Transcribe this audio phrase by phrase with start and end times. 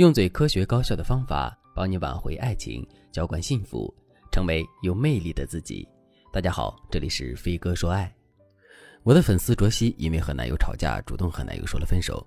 [0.00, 3.94] 用最科学高效的方法帮你挽回爱情，浇灌幸福，
[4.32, 5.86] 成为有魅力的自己。
[6.32, 8.10] 大家好，这里是飞哥说爱。
[9.02, 12.26] 我的粉丝卓西因为和男友吵架，主动和男友说了分手。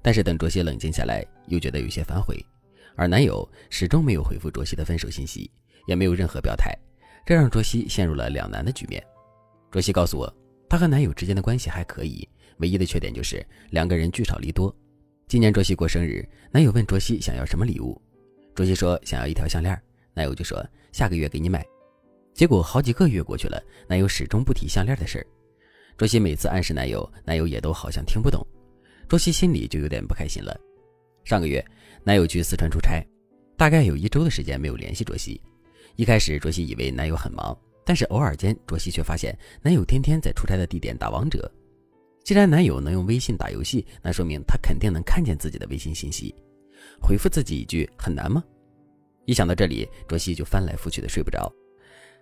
[0.00, 2.36] 但是等卓西冷静下来，又觉得有些反悔，
[2.94, 5.50] 而男友始终没有回复卓西的分手信息，
[5.88, 6.72] 也没有任何表态，
[7.26, 9.04] 这让卓西陷入了两难的局面。
[9.68, 10.32] 卓西告诉我，
[10.68, 14.72] 她和男友之间的关系还可以，唯一的缺点就是两个人聚少离多。
[15.30, 18.02] 今年卓西过生日，男友问卓西想要什么礼物，
[18.52, 19.80] 卓西说想要一条项链，
[20.12, 21.64] 男友就说下个月给你买。
[22.34, 25.26] 结果好几个月过去了，男友始终不提项链的事儿。
[25.96, 28.44] 卓西每次暗示男友，男友也都好像听不懂，
[29.08, 30.52] 卓西心里就有点不开心了。
[31.22, 31.64] 上个月，
[32.02, 33.00] 男友去四川出差，
[33.56, 35.40] 大概有一周的时间没有联系卓西。
[35.94, 41.48] 一开始，卓西以为男友很忙，但是偶尔间，卓西却发现男友天天在出差的地点打王者。
[42.22, 46.34] 既然男友能用微信打游戏，那说明他肯定能看见自己的微信信息，
[47.00, 48.44] 回复自己一句很难吗？
[49.26, 51.52] 一想到这里，卓西就翻来覆去的睡不着。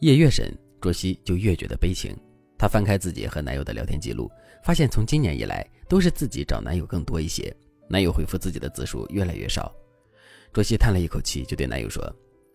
[0.00, 2.14] 夜越深，卓西就越觉得悲情。
[2.58, 4.30] 她翻开自己和男友的聊天记录，
[4.62, 7.54] 发现从今年以来都是自己找男友更多一些，
[7.88, 9.74] 男友回复自己的字数越来越少。
[10.52, 12.04] 卓西叹了一口气，就对男友说：“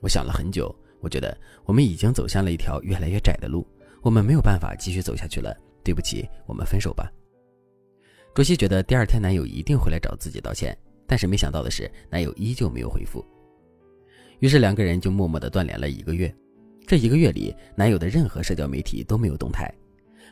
[0.02, 3.68] 我想了很久，我觉得我们已经走向了一条越来越窄的路，
[4.02, 5.56] 我们没有办法继续走下去了。
[5.84, 7.12] 对不起，我们分手吧。”
[8.34, 13.26] 卓西觉得第二天男友一定会来找自己道歉，但是没想到的是，男友依旧没有回复。
[14.40, 16.34] 于是两个人就默默的断联了一个月。
[16.88, 19.72] 这一个月里，男友的任何社交媒体都没有动态，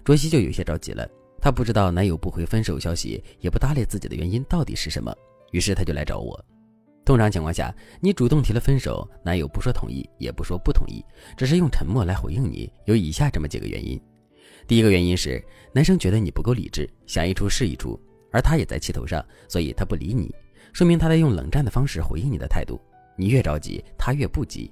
[0.03, 1.07] 卓西就有些着急了。
[1.39, 5.13] 她不知道男友不回分手消息，也不搭理自己的原因到底是什么，
[5.51, 6.43] 于是她就来找我。
[7.05, 11.03] 通常情况下，你主动提了分手，男友不说同意，也不说不同意，
[11.35, 14.01] 只是用沉默来回应你，有以下这么几个原因。
[14.65, 17.99] 第一个原因是，男生觉得你不够理智，想一出是一出，
[18.31, 20.33] 而他也在气头上，所以他不理你，
[20.73, 22.79] 说明他在用冷战的方式回应你的态度。
[23.15, 24.71] 你越着急，他越不急。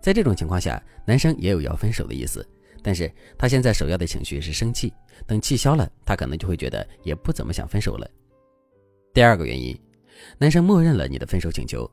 [0.00, 2.46] 在这种情况下，男生也有要分手的意思，
[2.82, 4.92] 但是他现在首要的情绪是生气，
[5.26, 8.10] 等气消了，他可能就会觉得也不怎么想分手了。
[9.12, 9.78] 第二个原因，
[10.38, 11.88] 男生默认了你的分手请求，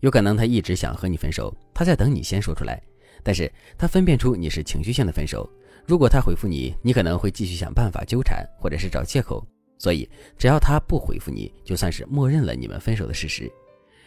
[0.00, 2.82] 有可能他一直想和你分手，他在等你先说出来，
[3.22, 5.48] 但是他分辨出你是情绪性的分手。
[5.86, 9.46] 如果他回复你，你可能会继续想办法纠缠，或者是找借口。
[9.78, 13.50] 所以，只要他不回复你，就算是默认了你们分手的事实。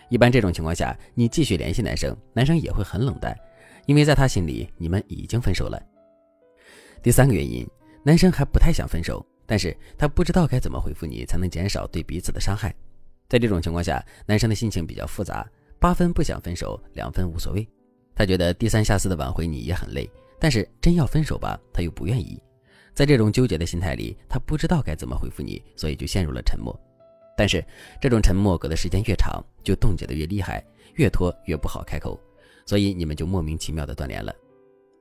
[0.09, 3.38] 一般这种情况下，你继续联系男生，男生也会很冷淡，
[3.85, 5.81] 因为在他心里你们已经分手了。
[7.01, 7.66] 第三个原因，
[8.03, 12.75] 男生还不太想分手，但是他不知道该怎么回复你才能减少对彼此的伤害。
[13.29, 15.47] 在这种情况下，男生的心情比较复杂，
[15.79, 17.66] 八分不想分手，两分无所谓。
[18.16, 20.09] 他觉得低三下四的挽回你也很累。
[20.39, 22.41] 但是真要分手吧，他又不愿意。
[22.94, 26.77] 在这种纠结的心态里，他不知道该怎么回复你，所以就陷入了沉默。
[27.38, 27.63] 但是
[28.01, 32.19] 这种沉默隔的时间越长，就冻结的越厉害，越拖越不好开口，
[32.66, 34.33] 所以你们就莫名其妙的断联了。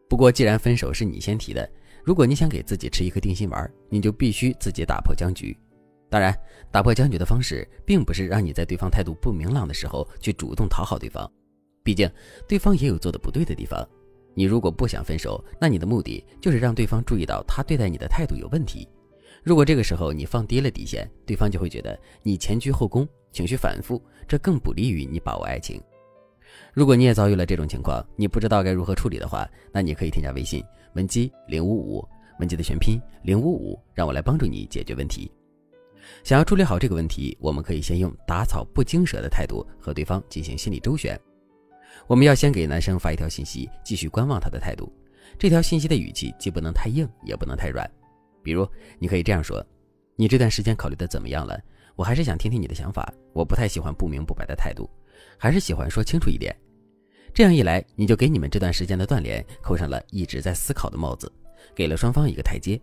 [0.09, 1.69] 不过既然分手是你先提的，
[2.05, 5.57] 如果你想给自己吃一颗定心丸，你就必须自己打破僵局。
[6.09, 6.33] 当然，
[6.71, 11.31] 打破僵局的方式并不是让你在对方态度不明朗的时候去主动讨好对方，
[11.83, 12.09] 毕竟
[12.47, 13.87] 对方也有做的不对的地方。
[14.39, 18.89] 你如果不想分手，那你的目的就是让对方注意到他对待你的态度有问题。
[19.43, 25.83] 如果这个时候你放低了底线，对方就会觉得你前居后恭，情绪反复，这更不利于你把握爱情。
[26.73, 30.63] 如果你也遭遇了这种情况，你不知道该如何处理的话，那你可以添加微信
[30.95, 35.29] 文姬零五五，文姬的全拼零五五，让我来帮助你解决问题。
[36.23, 41.21] 想要处理好这个问题，我们可以先用打草不惊蛇的态度和对方进行心理周旋。
[42.07, 44.93] 我们要先给男生发一条信息，继续观望他的态度。
[45.39, 47.89] 这条信息的语气既不能太硬，也不能太软。
[48.43, 48.67] 比如，
[48.99, 49.65] 你可以这样说
[50.17, 51.61] ：“你这段时间考虑的怎么样了？
[51.97, 53.13] 我还是想听听你的想法。
[53.35, 54.89] 我不太喜欢不明不白的态度，
[55.37, 56.55] 还是喜欢说清楚一点。”
[57.35, 61.31] 这样一来，你就给你们这段时间的断联扣上了一直在思考的帽子，
[61.75, 62.81] 给了双方一个台阶。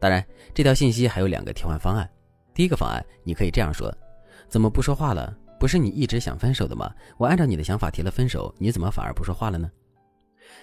[0.00, 2.08] 当然，这条信息还有两个替换方案。
[2.54, 3.94] 第一个方案，你可以这样说
[4.48, 6.94] ：“怎么不说话了？”不是你一直想分手的吗？
[7.16, 9.70] 我按照你的想法提了分手，你怎么反而不说话了呢？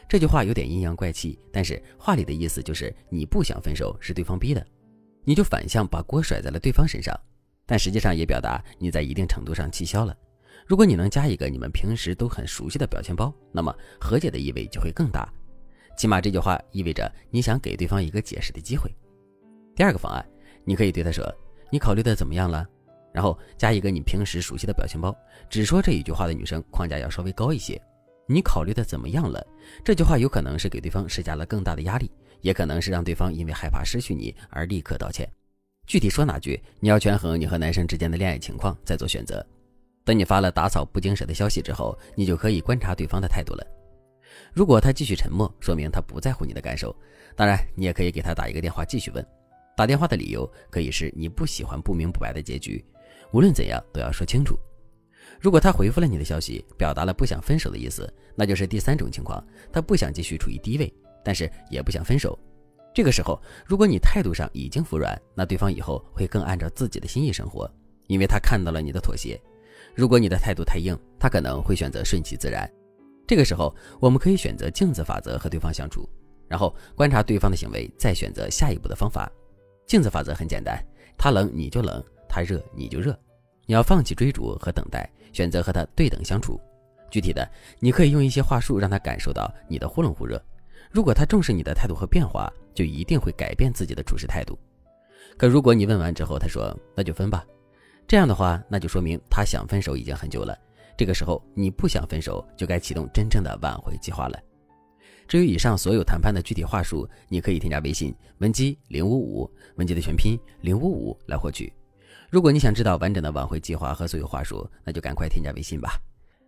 [0.08, 4.64] 这句话有点阴阳怪气，但是话里的意思就是你不想分手，是对方逼的，
[5.24, 7.20] 你就反向把锅甩在了对方身上。
[7.66, 10.16] 但实际上也表达你在一定程度上气消了。
[10.68, 15.28] 如果你能加一个你们平时都很熟悉的表情包，那么和解的意味就会更大。
[15.98, 18.96] 起码这句话意味着你想给对方一个解释的机会。
[19.76, 20.24] 第二个方案，
[20.64, 21.26] 你可以对他说
[21.74, 22.64] ：“你考虑的怎么样了？”
[23.14, 25.16] 然后加一个你平时熟悉的表情包，
[25.50, 27.82] 只说这一句话的女生框架要稍微高一些。
[28.28, 29.46] 你考虑的怎么样了？
[29.84, 32.10] 这句话有可能是给对方施加了更大的压力，
[32.42, 35.30] 也可能是让对方因为害怕失去你而立刻道歉。
[35.86, 39.46] 具体说哪句，你要权衡你和男生之间的恋爱情况再做选择。
[40.06, 43.66] 等你发了打草不惊蛇的消息之后，你就可以观察对方的态度了。
[44.54, 46.96] 如果他继续沉默，说明他不在乎你的感受。
[47.36, 49.26] 当然，你也可以给他打一个电话继续问。
[49.76, 52.84] 打电话的理由可以是你不喜欢不明不白的结局，
[53.32, 54.58] 无论怎样都要说清楚。
[55.40, 60.94] 如果他回复了你的消息，表达了不想分手的意思，那就是第三种情况，他不想继续处于低位，
[61.24, 62.38] 但是也不想分手。
[62.94, 67.70] 这个时候，如果你态度上已经服软，那对方以后会更按照自己的心意生活，
[68.08, 69.42] 因为他看到了你的妥协。
[69.96, 72.70] 如果你的态度太硬，他可能会选择顺其自然。
[73.26, 76.08] 这个时候，我们可以选择镜子法则和对方相处，
[76.48, 79.32] 然后观察对方的行为，再选择下一步的方法。
[79.88, 80.78] 镜子法则很简单，
[81.18, 83.18] 他冷你就冷，他热你就热。
[83.66, 86.60] 你要放弃追逐和等待，选择和他对等相处。
[87.10, 87.46] 具体的，
[87.80, 90.42] 你可以用一些话术让他感受到你的忽冷忽热。
[90.90, 94.58] 如果他重视你的态度和变化，就一定会改变自己的处事态度。
[95.38, 97.46] 可如果你问完之后他说那就分吧，
[98.08, 100.58] 这样的话，那就说明他想分手已经很久了。
[100.98, 104.40] 这个时候你不想分手，就该启动真正的挽回计划了。
[105.28, 111.72] 至于以上所有谈判的具体话术，你可以添加微信文姬零五五，文姬的全拼零五五来获取。
[112.32, 116.02] 如果你想知道完整的挽回计划和所有话术，那就赶快添加微信吧。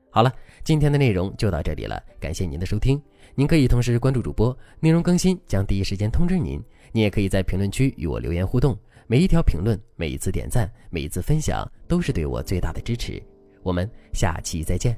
[0.09, 0.31] 好了，
[0.63, 2.99] 今天的内容就到这里了，感谢您的收听。
[3.35, 6.63] 您可以同时关注主播，内容更新将第一时间通知您。
[6.93, 8.77] 您也可以在评论区与我留言互动，
[9.07, 13.21] 每一条评论、每一次点赞、每一次分享，都是对我最大的支持。
[13.61, 14.97] 我们下期再见。